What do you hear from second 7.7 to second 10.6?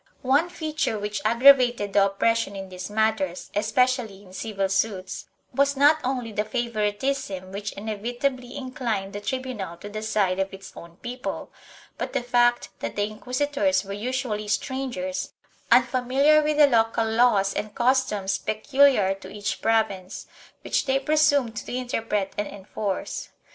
inevi tably inclined the tribunal to the side of